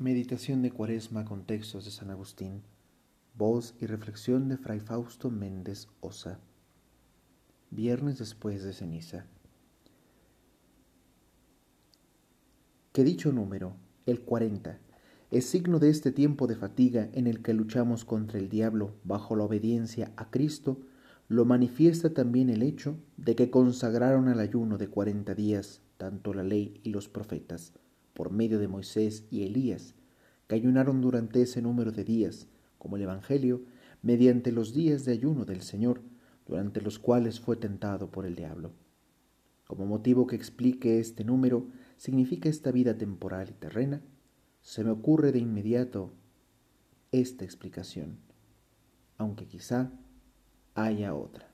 Meditación 0.00 0.62
de 0.62 0.70
Cuaresma 0.70 1.26
con 1.26 1.44
textos 1.44 1.84
de 1.84 1.90
San 1.90 2.08
Agustín. 2.08 2.62
Voz 3.36 3.74
y 3.82 3.84
reflexión 3.84 4.48
de 4.48 4.56
Fray 4.56 4.80
Fausto 4.80 5.28
Méndez 5.30 5.88
Osa. 6.00 6.40
Viernes 7.70 8.18
después 8.18 8.64
de 8.64 8.72
ceniza. 8.72 9.26
Que 12.94 13.04
dicho 13.04 13.30
número, 13.30 13.76
el 14.06 14.22
40, 14.22 14.78
es 15.30 15.44
signo 15.44 15.78
de 15.78 15.90
este 15.90 16.12
tiempo 16.12 16.46
de 16.46 16.56
fatiga 16.56 17.10
en 17.12 17.26
el 17.26 17.42
que 17.42 17.52
luchamos 17.52 18.06
contra 18.06 18.38
el 18.38 18.48
diablo 18.48 18.94
bajo 19.04 19.36
la 19.36 19.44
obediencia 19.44 20.12
a 20.16 20.30
Cristo, 20.30 20.80
lo 21.28 21.44
manifiesta 21.44 22.14
también 22.14 22.48
el 22.48 22.62
hecho 22.62 22.96
de 23.18 23.36
que 23.36 23.50
consagraron 23.50 24.28
al 24.28 24.40
ayuno 24.40 24.78
de 24.78 24.88
cuarenta 24.88 25.34
días 25.34 25.82
tanto 25.98 26.32
la 26.32 26.42
ley 26.42 26.80
y 26.84 26.88
los 26.88 27.10
profetas 27.10 27.74
por 28.20 28.32
medio 28.32 28.58
de 28.58 28.68
Moisés 28.68 29.24
y 29.30 29.44
Elías, 29.44 29.94
que 30.46 30.54
ayunaron 30.54 31.00
durante 31.00 31.40
ese 31.40 31.62
número 31.62 31.90
de 31.90 32.04
días, 32.04 32.48
como 32.76 32.96
el 32.96 33.02
Evangelio, 33.04 33.62
mediante 34.02 34.52
los 34.52 34.74
días 34.74 35.06
de 35.06 35.12
ayuno 35.12 35.46
del 35.46 35.62
Señor, 35.62 36.02
durante 36.46 36.82
los 36.82 36.98
cuales 36.98 37.40
fue 37.40 37.56
tentado 37.56 38.10
por 38.10 38.26
el 38.26 38.36
diablo. 38.36 38.72
Como 39.66 39.86
motivo 39.86 40.26
que 40.26 40.36
explique 40.36 41.00
este 41.00 41.24
número 41.24 41.68
significa 41.96 42.50
esta 42.50 42.70
vida 42.72 42.98
temporal 42.98 43.48
y 43.48 43.54
terrena, 43.54 44.02
se 44.60 44.84
me 44.84 44.90
ocurre 44.90 45.32
de 45.32 45.38
inmediato 45.38 46.12
esta 47.12 47.46
explicación, 47.46 48.18
aunque 49.16 49.46
quizá 49.46 49.92
haya 50.74 51.14
otra. 51.14 51.48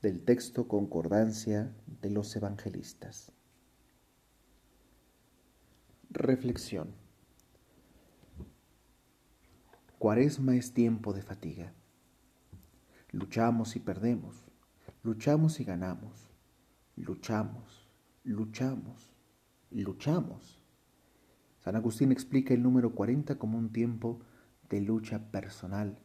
Del 0.00 0.22
texto 0.22 0.68
Concordancia 0.68 1.70
de 2.00 2.08
los 2.08 2.34
Evangelistas. 2.34 3.30
Reflexión. 6.10 6.94
Cuaresma 9.98 10.54
es 10.56 10.72
tiempo 10.72 11.12
de 11.12 11.22
fatiga. 11.22 11.72
Luchamos 13.10 13.76
y 13.76 13.80
perdemos, 13.80 14.44
luchamos 15.02 15.60
y 15.60 15.64
ganamos, 15.64 16.30
luchamos, 16.96 17.88
luchamos, 18.22 19.12
luchamos. 19.70 20.60
San 21.60 21.76
Agustín 21.76 22.12
explica 22.12 22.54
el 22.54 22.62
número 22.62 22.94
40 22.94 23.38
como 23.38 23.56
un 23.56 23.72
tiempo 23.72 24.20
de 24.68 24.80
lucha 24.80 25.30
personal, 25.30 25.98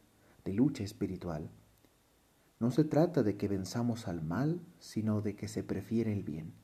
de 0.44 0.54
lucha 0.54 0.82
espiritual. 0.82 1.50
No 2.58 2.70
se 2.70 2.84
trata 2.84 3.22
de 3.22 3.36
que 3.36 3.48
venzamos 3.48 4.08
al 4.08 4.22
mal, 4.22 4.60
sino 4.78 5.20
de 5.20 5.36
que 5.36 5.48
se 5.48 5.62
prefiere 5.62 6.12
el 6.12 6.22
bien, 6.22 6.54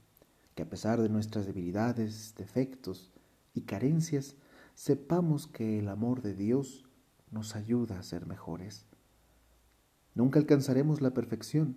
que 0.54 0.62
a 0.62 0.68
pesar 0.68 1.02
de 1.02 1.08
nuestras 1.08 1.46
debilidades, 1.46 2.34
defectos, 2.36 3.12
y 3.56 3.62
carencias, 3.62 4.36
sepamos 4.74 5.46
que 5.46 5.78
el 5.78 5.88
amor 5.88 6.20
de 6.20 6.34
Dios 6.34 6.84
nos 7.30 7.56
ayuda 7.56 7.98
a 7.98 8.02
ser 8.02 8.26
mejores. 8.26 8.86
Nunca 10.14 10.38
alcanzaremos 10.38 11.00
la 11.00 11.14
perfección. 11.14 11.76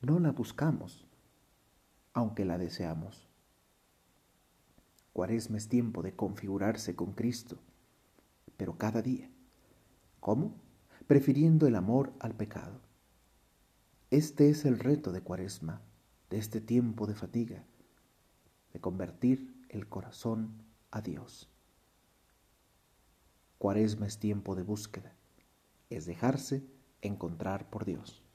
No 0.00 0.18
la 0.18 0.32
buscamos, 0.32 1.06
aunque 2.14 2.44
la 2.44 2.56
deseamos. 2.56 3.28
Cuaresma 5.12 5.58
es 5.58 5.68
tiempo 5.68 6.02
de 6.02 6.14
configurarse 6.14 6.94
con 6.96 7.12
Cristo, 7.12 7.58
pero 8.56 8.78
cada 8.78 9.02
día. 9.02 9.30
¿Cómo? 10.20 10.54
Prefiriendo 11.06 11.66
el 11.66 11.76
amor 11.76 12.12
al 12.20 12.34
pecado. 12.34 12.80
Este 14.10 14.48
es 14.48 14.64
el 14.64 14.78
reto 14.78 15.12
de 15.12 15.20
Cuaresma, 15.20 15.82
de 16.30 16.38
este 16.38 16.60
tiempo 16.60 17.06
de 17.06 17.14
fatiga, 17.14 17.64
de 18.72 18.80
convertir 18.80 19.55
el 19.76 19.88
corazón 19.88 20.62
a 20.90 21.00
Dios. 21.00 21.48
Cuaresma 23.58 24.06
es 24.06 24.18
tiempo 24.18 24.54
de 24.54 24.62
búsqueda, 24.62 25.14
es 25.90 26.06
dejarse 26.06 26.66
encontrar 27.02 27.70
por 27.70 27.84
Dios. 27.84 28.25